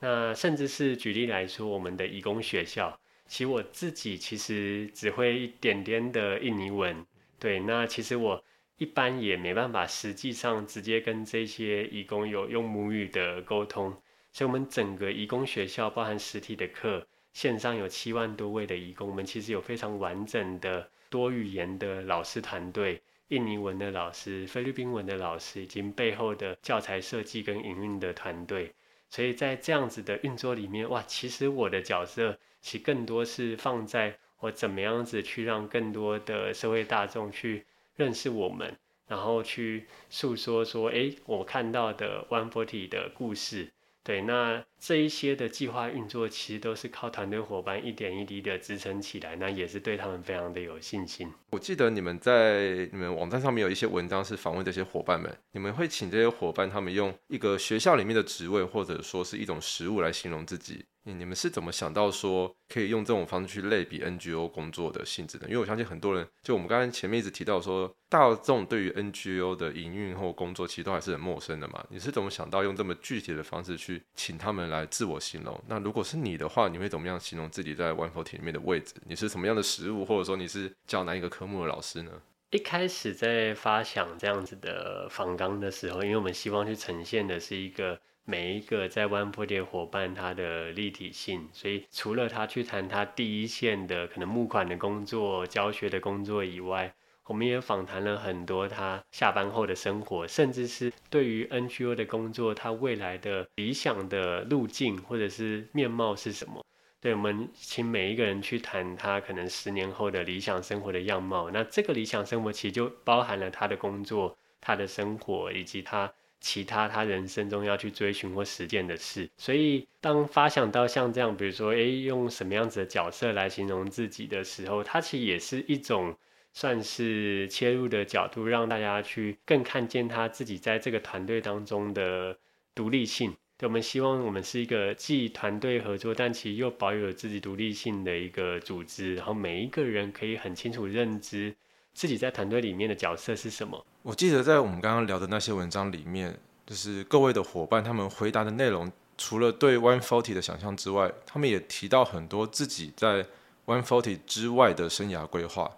[0.00, 7.04] 那甚至是举例来说，我们的义工学校，其实我自己其实只会一点点的印尼文，
[7.38, 8.42] 对，那其实我。
[8.82, 13.92] 一般也没办法，实际上直接跟这些义工有用母语的沟通，
[14.32, 28.74] 所以，我们整个义工学校包含实体的课，线上有七万多位的义工，我们其实有非常完整的多语言的老师团队，印尼文的老师、菲律宾文的老师，以及背后的教材设计跟营运的团队。
[29.08, 37.64] 所以在这样子的运作里面，哇，其实我的角色其实更多是放在我怎么样子去让更多的社会大众去。
[37.96, 38.76] 认识我们，
[39.06, 51.32] 然后去诉说说，哎，我看到的 One Forty 的故事，对，那这一些的计划运作，其实都是靠团队伙伴一点一滴的支撑起来，那也是对他们非常的有信心。
[51.50, 60.84] 我记得你们在你们网站上面有一些文章是访问这些伙伴们，你们会请这些伙伴他们用一个学校里面的职位，或者说是一种食物来形容自己。
[61.04, 65.48] 你们是怎么想到说可以用这种方式去类比 NGO 工作的性质的？
[65.48, 71.84] 因为我相信很多人，就我们刚刚前面一直提到说，大众对于 NGO 的营运或工作其实都还是很陌生的嘛。
[71.90, 75.60] 你是怎么想到用这么具体的方式去请他们来自我形容？
[75.68, 78.94] 那如果是你的话，你会怎么样形容自己在 One fort 里面的位置？
[79.06, 82.10] 你是什么样的食物，或者说你是教哪一个科目的老师呢？
[82.50, 88.00] 一开始在发想这样子的访纲的时候，因为我们希望去呈现的是一个。
[88.24, 96.94] 每一个在湾坡的伙伴，他的立体性，所以除了他去谈他第一线的可能募款的工作、教学的工作以外，
[97.26, 106.64] 我们也访谈了很多他下班后的生活，甚至是对于 NGO 的工作，他未来的理想的路径或者是面貌是什么？
[107.00, 111.50] 对，我们请每一个人去谈他可能十年后的理想生活的样貌。
[111.50, 116.12] 那这个理想生活其实就包含了他的工作、他的生活以及他。
[116.44, 126.12] 其他他人生中要去追寻或实践的事，所以当发想到像这样，比如说，诶，用什么样子的角色来形容自己的时候，它其实也是一种
[126.52, 132.36] 算是切入的角度，让大家去更看见他自己在这个团队当中的
[132.74, 133.34] 独立性。
[133.56, 141.54] 对，我们希望我们是一个既团队合作，但其实又保有自己独立性的一个组织，然后每一个人可以很清楚认知。
[141.94, 143.84] 自己在团队里面的角色是什么？
[144.02, 146.34] 我记得在我们刚刚聊的那些文章里面，
[146.66, 153.26] 就是各位的伙伴他们回答的内容，除了对 One Forty 的想象之外，他们也提到很多自己在
[153.66, 155.70] One Forty 之外的生涯规划。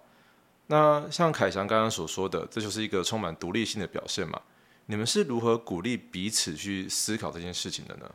[0.66, 4.40] 那像凯翔刚刚所说的，这就是一个充满独立性的表现嘛？
[4.86, 8.10] 你们是如何鼓励彼此去思考这件事情的呢？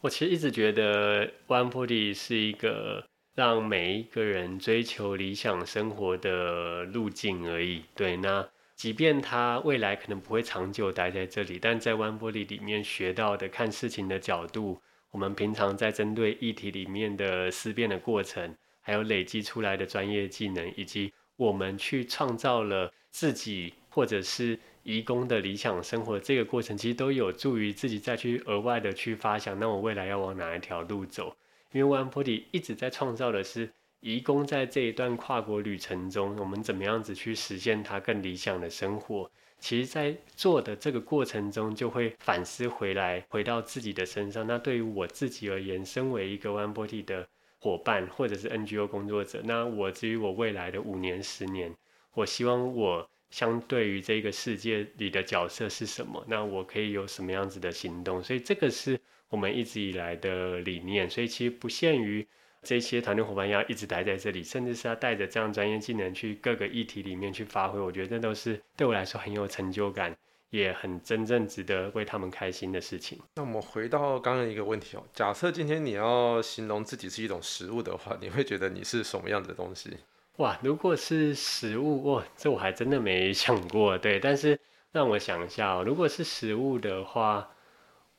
[0.00, 3.04] 我其实一直觉得 One Forty 是一个。
[3.36, 7.82] 让每一个人追求理想生活的路径而已。
[7.92, 31.36] 对，那即便他未来可能不会长久待在这里，但在 One Body 里面学到的看事情的角度，我们平常在针对议题里面的思辨的过程，还有累积出来的专业技能，以及我们去创造了自己或者是移工的理想生活这个过程，其实都有助于自己再去额外的去发想，那我未来要往哪一条路走。
[31.72, 39.30] 因为 One Body 一直在创造的是，移工在这一段跨国旅程中，我们怎么样子去实现他更理想的生活？
[39.58, 44.46] 其实，在做的这个过程中，就会反思回来，回到自己的身上。
[44.46, 47.26] 那对于我自己而言，身为一个 One Body 的
[47.64, 51.74] 伙伴，或者是 NGO 工作者，那我至于我未来的五年、十年，
[52.12, 56.22] 我希望我相对于这个世界里的角色是什么？
[56.28, 58.22] 那我可以有什么样子的行动？
[58.22, 59.00] 所以，这个是。
[59.30, 62.24] 我们一直以来的理念，所以其实不限于
[62.62, 70.16] 这些团队伙伴要一直待在这里，甚至是要带着这样专业技能去各个议题里面去发挥，我觉得这都是对我来说很有成就感，
[70.54, 73.18] 也很真正值得为他们开心的事情。
[73.34, 79.90] 那我们回到刚刚一个问题哦，假设今天你要形容自己是一种食物的话，你会觉得你是什么样的东西？
[80.36, 83.98] 哇，如果是食物，哇，这我还真的没想过。
[83.98, 84.56] 对，但是
[84.92, 87.50] 让我想一下，如果是食物的话，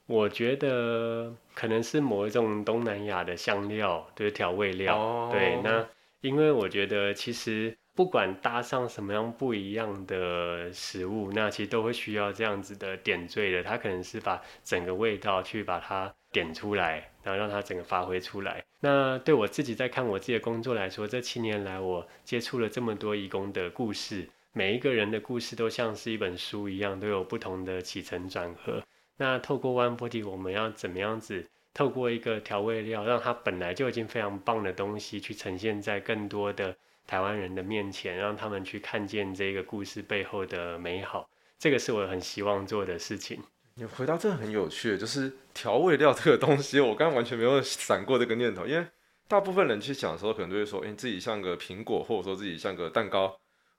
[0.05, 5.29] 我觉得可能是某一种东南亚的香料，就是调味料。
[5.31, 5.87] 对，那
[6.19, 13.63] 因为我觉得其实不管搭上什么样不一样的食物，那其实都会需要这样子的点缀的。
[13.63, 17.09] 它可能是把整个味道去把它点出来。
[17.25, 18.63] 然后让它整个发挥出来。
[18.81, 28.83] 那对我自己在看我自己的工作来说，这七年来我接触了这么多义工的故事，每一个人的故事都像是一本书一样，都有不同的起承转合。
[29.17, 36.77] 那透过 One Body，我们要怎么样子透过一个调味料，让它本来就已经非常棒的东西，去呈现在更多的
[37.07, 41.29] 台湾人的面前，让他们去看见这个故事背后的美好。
[41.57, 43.41] 这个是我很希望做的事情。
[43.75, 48.65] 你回答真的很有趣，就是调味料这个东西，我刚刚完全没有闪过这个念头。
[48.65, 48.87] 因为
[49.27, 53.27] 大部分人去讲的时候，可能都会说，哎，自己像个苹果，或者说自己像个蛋糕，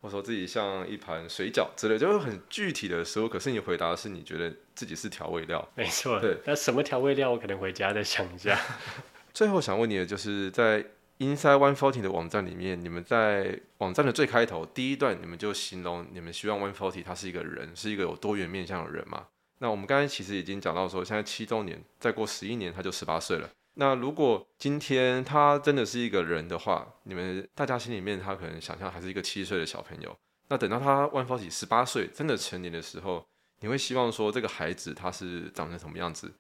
[0.01, 3.29] 或者说自己像一盘水饺之类，就是很具体的食物。
[3.29, 6.20] 可是你回答的是，你觉得自己是调味料，没错。
[6.20, 7.31] 对，那什么调味料？
[7.31, 8.59] 我可能回家再想一下。
[9.33, 10.85] 最后想问你的，就是在
[11.19, 19.29] Inside One Forty 的网站里面，你们在网站的最开头第一段，你们就形容你们希望 One Forty 他是一个人，是一个有多元面向的人嘛？
[19.59, 23.49] 那我们刚才其实已经讲到说，现在七周年，再过十一年他就十八岁了。
[23.79, 30.14] 那如果今天他真的是一个人的话，你们大家心里面他可能想象还是一个七岁的小朋友。
[30.49, 33.27] 那等到他 OneForty 十八岁真的成年的时候，
[33.61, 36.33] 你会希望说这个孩子他是长成什么样子？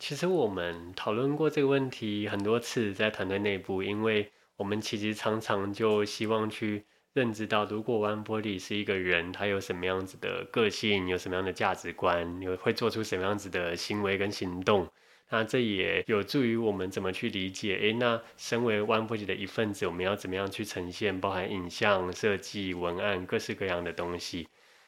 [0.00, 6.84] 其实我们讨论过这个问题很多次，在团队内部，因为我们其实常常就希望去。
[7.12, 14.88] 认知到，如果 One Body 是一个人，他有什么样子的个性，有什么样的价值观，有会做出什么样子的行为跟行动，
[15.28, 17.76] 那这也有助于我们怎么去理解。
[17.78, 24.46] 诶，那身为 One Body 的一份子，我们要怎么样去呈现，包含影像设计、文案各式各样的东西。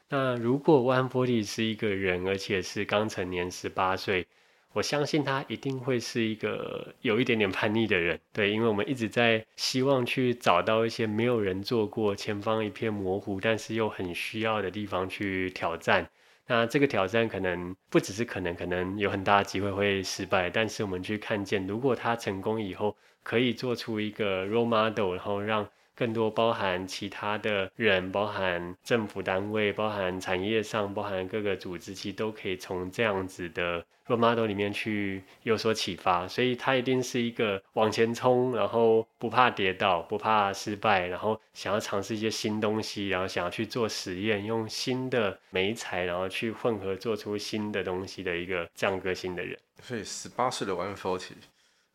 [0.08, 4.28] 那如果 One Body 是一个人，而且是刚成年十八岁。
[4.72, 16.08] 我相信他一定会是一个有一点点叛逆的人，对，因为我们一直在希望去找到一些没有人做过、前方一片模糊，但是又很需要的地方去挑战。
[16.46, 25.68] 那这个挑战可能不只是可能，可能有很大的机会会失败，但是我们去看见，如果他成功以后，可以做出一个 role model，然后让。
[25.94, 36.26] 更多包含其他的人，包含政府单位，包含产业上，包含各个组织，其实都可以从这样子的 role model 里面去有所启发。
[36.26, 49.58] 所以他一定是一个往前冲，然后不怕跌倒，不怕失败，然后想要尝试一些新东西，然后想要去做实验，用新的媒材，然后去混合做出新的东西的一个这样个性的人。
[49.82, 51.32] 所以十八岁的 One Forty。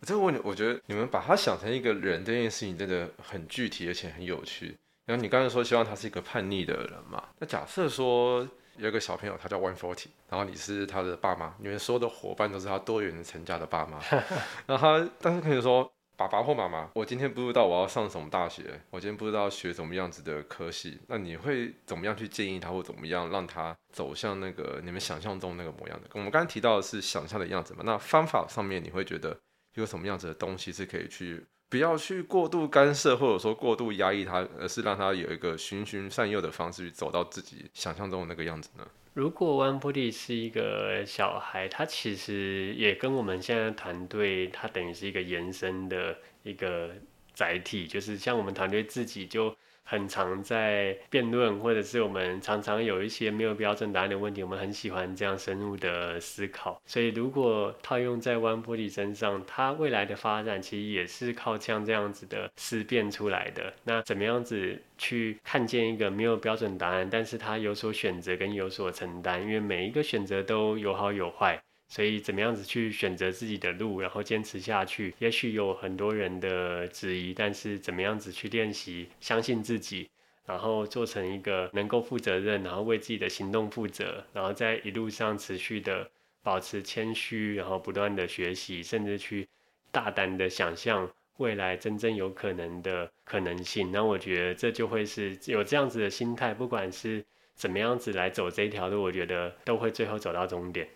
[0.05, 4.77] 这个问题，我觉得你们把他想成一个人这件事情真的很具体，而且很有趣。
[5.05, 7.23] 然后你刚才说希望他是一个叛逆的人嘛？
[7.39, 13.99] 那假设说有一个小朋友，他叫 One Forty，然后你是他的爸妈，你们所有的伙伴都是他多元成家的爸妈。
[14.67, 26.07] 然后他，但是可以说爸爸或妈妈，我今天不知道我要上什么大学，我今天不知道学什么样子的科系，那你会怎么样去建议他，或怎么样让他走向那个你们想象中那个模样的？
[26.13, 27.81] 我们刚刚提到的是想象的样子嘛？
[27.83, 29.35] 那方法上面你会觉得？
[29.77, 38.87] 有什么样子的东西是可以去不要去过度干涉，或者说过度压抑他，而是让他有一个循循善诱的方式去走到自己想象中的那个样子呢？
[39.13, 46.91] 如果 One Body 是一个小孩，他其实也跟我们现在团队，他等于是一个延伸的一个
[47.33, 49.55] 载体，就是像我们团队自己就。
[49.89, 56.81] 很常在辩论，或者是我们常常有一些没有标准答案的问题，我们很喜欢这样深入的思考。
[56.85, 63.73] 所以，如果套用在弯玻璃身上，它未来的发展其实也是靠像这样子的思辨出来的。
[63.85, 69.41] 那怎么样子去看见一个没有标准答案，但是它有所选择跟有所承担？
[69.41, 71.57] 因为每一个选择都有好有坏。
[71.89, 75.13] 所以怎么样子去选择自己的路，然后坚持下去？
[75.19, 80.09] 也许有很多人的质疑，但是怎么样子去练习，相信自己，
[80.45, 86.09] 然后做成一个能够负责任，然后为自己的行动负责，然后在一路上持续的
[86.43, 89.47] 保持谦虚，然后不断的学习，甚至去
[89.91, 93.91] 大胆的想象未来真正有可能的可能性。
[93.93, 97.23] 那我觉得这就会是有这样子的心态，不管是
[97.55, 100.87] 怎么样子来走这一条路，我觉得都会最后走到终点。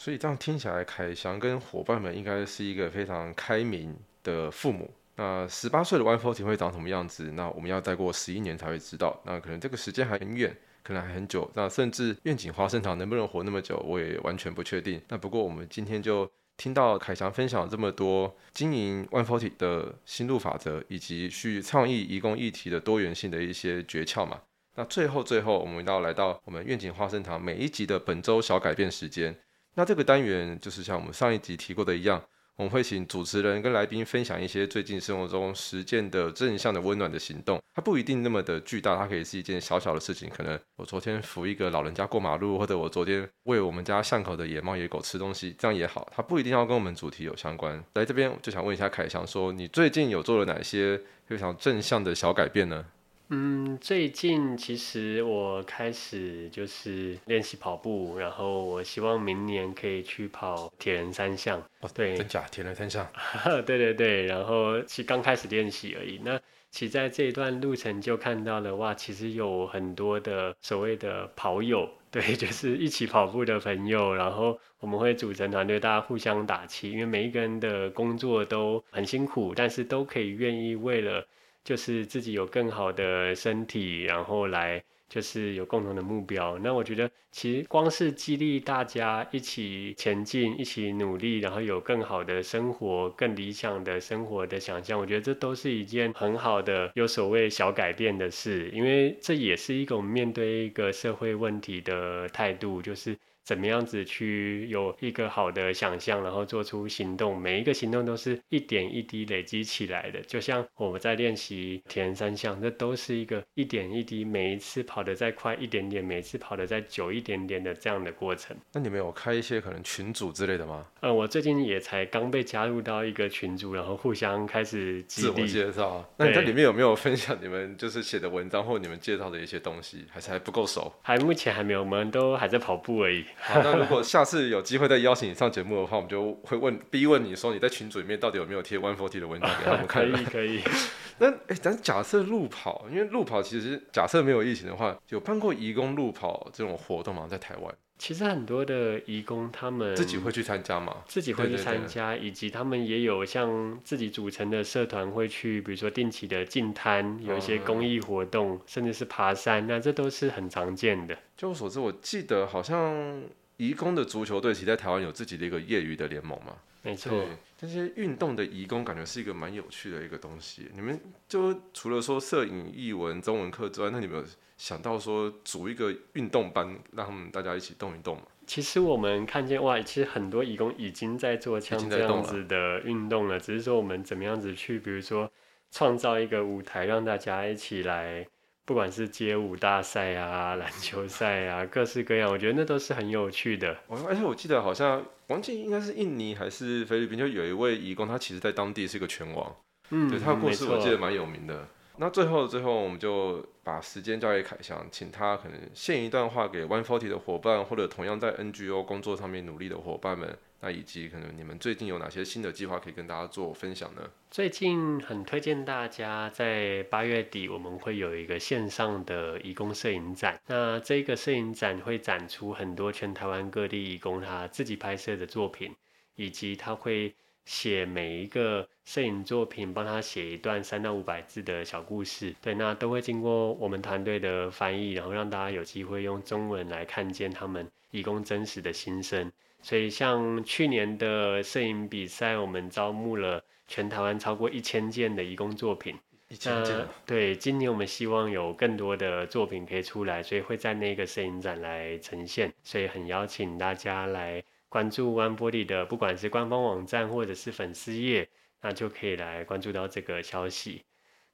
[0.00, 7.30] 所以这样听起来，凯翔跟伙伴们应该是一个非常开明的父母，那十八岁的 One Forty 会长什么样子？
[7.32, 9.20] 那我们要再过十一年才会知道。
[9.26, 11.50] 那可能这个时间还很远，可能还很久。
[11.52, 14.98] 那甚至愿景花生堂能不能活那么久，我也完全不确定。
[15.08, 16.26] 那不过我们今天就
[16.56, 24.40] 听到凯翔分享这么多经营 One Forty 的心路法则，以及去倡议移工议题的多元性的一些诀窍嘛。
[24.76, 29.36] 那最后最后，我们要来到我们愿景花生堂每一集的本周小改变时间。
[29.80, 32.22] 那这个单元就是像我们上一集提过的一样。
[32.56, 40.28] 我们会请主持人跟来宾分享一些最近生活中实践的正向的温暖的行动，它不一定那么的巨大，它可以是一件小小的事情。
[40.28, 46.06] 可能我昨天扶一个老人家过马路，或者我昨天喂我们家巷口的野猫野狗吃东西，这样也好。
[46.14, 47.82] 它不一定要跟我们主题有相关。
[47.94, 52.84] 来这边就想问一下凯翔，说你最近有做了哪些非常正向的小改变呢？
[53.32, 61.62] 嗯，最近其实我开始就是练习跑步，然后我希望明年可以去跑铁人三项。
[61.80, 63.08] 哦，对，真假铁人三项？
[63.64, 66.20] 对对对，然后其实刚开始练习而已。
[66.24, 66.40] 那
[66.72, 74.12] 其实在这一段路程就看到了哇，其实有很多的所谓的跑友， 对，就是一起跑步的朋友。
[74.12, 81.24] 然后我们会组成团队，大家互相打气，因为每一个人的工作都很辛苦，但是都可以愿意为了。
[81.64, 86.58] 就是自己有更好的身体，然后来就是有共同的目标。
[86.58, 98.70] 那我觉得其实光是激励大家一起前进、一起努力，然后有更好的生活、更理想的生活的想象，我觉得这都是一件很好的有所谓小改变的事。
[98.72, 103.16] 因为这也是一种面对一个社会问题的态度，就是。
[103.50, 110.20] 怎么样子去有一个好的想象，然后做出行动，每一个行动都是一点一滴累积起来的。
[110.20, 118.56] 就像我们在练习田三项，这都是一个一点一滴，每一次跑得再快一点点，每次跑得再久一点点的这样的过程。
[118.72, 120.86] 那你们有开一些可能群组之类的吗？
[121.00, 126.08] 嗯，我最近也才刚被加入到一个群组，然后互相开始自我介绍。
[126.16, 130.04] 那你在里面有没有分享你们就是写的文章或你们介绍的一些东西？
[130.08, 130.92] 还是还不够熟？
[131.02, 133.24] 还目前还没有，我们都还在跑步而已。
[133.40, 140.04] 好，那如果下次有机会再邀请你上节目的话，我们就会问逼问你说你在群组里面到底有没有贴 One Forty 的文章给他们看？
[140.12, 140.60] 可以可以。
[141.18, 147.26] 那哎，咱假设路跑，因为路跑其实假设没有疫情的话，有办过义工路跑这种活动吗？
[147.28, 147.74] 在台湾？
[148.00, 150.96] 其实很多的义工他们自己会去参加吗？
[151.06, 161.16] 自己会去参加，以及他们也有像自己组成的社团会去，比如说定期的进摊，有一些公益活动，甚至是爬山，那这都是很常见的。
[161.36, 163.22] 据我所知，我记得好像。
[163.60, 166.56] 移工的足球队其实在台湾有自己的一个业余的联盟嘛？
[166.80, 167.12] 没错。
[167.58, 170.70] 这些运动的移工感觉是一个蛮有趣的一个东西。
[170.74, 170.98] 你们
[171.28, 174.24] 就除了说摄影、译文、中文课之外，那你们有
[174.60, 178.24] 想到说组一个运动班，让他们大家一起动一动嘛？
[178.46, 185.32] 其实我们看见哇，其实很多义工已经在做像这样子的运动了，只是说我们怎么样子去，比如说
[185.70, 188.26] 创造一个舞台，让大家一起来。
[188.66, 193.76] 不管是街舞大赛啊、篮球赛啊，各式各样，我觉得那都是很有趣的。
[194.06, 199.56] 而且我记得好像王记应该是印尼还是菲律宾，就有一位义工，他其实在当地是一个拳王。
[199.88, 201.66] 嗯，对他的故事我记得蛮有名的。
[202.00, 210.34] 那最后最后，我们就把时间交给凯翔，请他可能献一段话给 One Forty 的伙伴，或者同样在 NGO 工作上面努力的伙伴们。
[210.62, 214.00] 那以及可能你们最近有哪些新的计划可以跟大家做分享呢？
[214.30, 220.40] 最近很推荐大家在八月底我们会有一个线上的义工摄影展。
[220.46, 225.74] 那这个摄影展会展出很多全台湾各地义工他自己拍摄的作品，
[226.16, 227.14] 以及他会
[227.50, 232.32] 写每一个摄影作品，帮他写一段三到五百字的小故事。
[232.40, 239.32] 对，那都会经过我们团队的翻译，然后让大家有机会用中文来看见他们义工真实的心声。
[239.60, 245.98] 所以，像去年的摄影比赛，我们招募了全台湾超过一千件的义工作品。
[246.28, 246.86] 一千件。
[247.04, 252.52] 对，今年我们希望有更多的作品可以出来，所以会在那个摄影展来呈现。
[252.62, 254.40] 所以很邀请大家来
[254.70, 258.26] 关注 One Body 的，不管是官方网站或者是粉丝页，
[258.62, 260.82] 那就可以来关注到这个消息。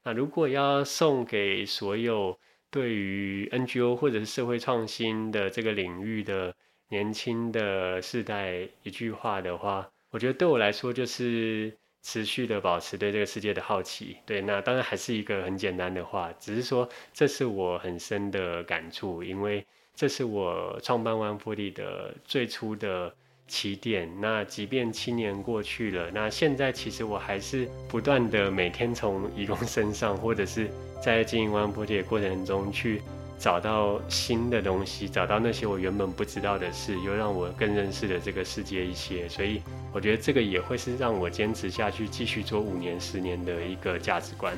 [0.03, 2.37] 那如果要送给所有
[2.73, 6.53] 对于 NGO 或者是社会创新的这个领域的。
[6.89, 14.17] 年轻的世代一句话的话，我觉得对我来说就是持续的保持对这个世界的好奇。
[14.25, 19.67] 对，那当然还是一个很简单的话，只是说这是我很深的感触，因为
[19.97, 23.13] 这是我创办 One Forty 的最初的
[23.47, 24.09] 起点。
[24.21, 30.71] 那即便七年过去了，那现在其实我还是不断的每天从义工身上，或者是
[31.03, 33.03] 在经营完菩提的过程中去。
[33.39, 39.29] 找到新的东西，找到那些我原本不知道的事，又让我更认识了这个世界一些。
[39.29, 39.61] 所以
[39.93, 44.57] 我觉得这个也会是让我坚持下去，继续做五年、十年的一个价值观。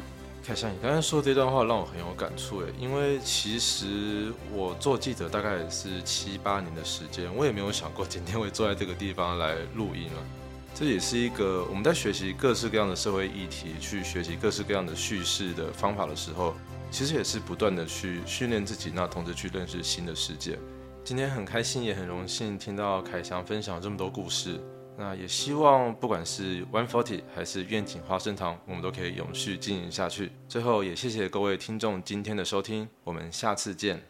[0.49, 10.24] 凯翔，你刚才说这段话让我很有感触诶，因为其实我做记者大概是七八年的时间，我也没有想过今天会坐在这个地方来录音了。
[10.74, 16.55] 这也是一个我们在学习各式各样的社会议题，去学习各式各样的叙事的方法的时候，
[16.90, 20.59] 其实也是不断的去训练自己，那同时去认识新的世界。
[21.05, 24.59] 今天很开心，也很荣幸听到凯翔分享这么多故事。
[25.01, 30.32] 那也希望不管是 One Forty 还是愿景花生堂，我们都可以永续经营下去。
[30.49, 34.03] 最后也谢谢各位听众今天的收听，我们下次见。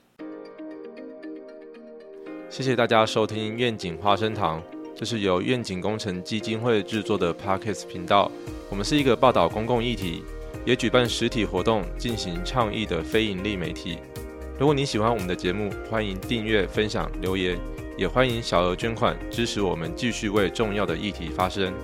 [2.49, 4.63] 谢谢大家收听愿景花生堂，
[4.97, 8.33] 这是由愿景工程基金会制作的 Parkes 频道。
[8.71, 10.25] 我们是一个报道公共议题，
[10.65, 13.99] 也举办实体活动进行倡议的非营利媒体。
[14.59, 17.59] 如果你喜欢我们的节目，欢迎订阅、分享、留言。
[17.99, 21.75] 也欢迎小额捐款支持我们，继续为重要的议题发声。